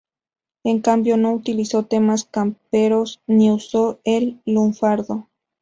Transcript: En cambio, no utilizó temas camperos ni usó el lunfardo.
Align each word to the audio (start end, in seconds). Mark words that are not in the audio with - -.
En 0.63 0.81
cambio, 0.81 1.15
no 1.15 1.31
utilizó 1.31 1.83
temas 1.85 2.25
camperos 2.25 3.21
ni 3.27 3.51
usó 3.51 3.99
el 4.03 4.41
lunfardo. 4.47 5.27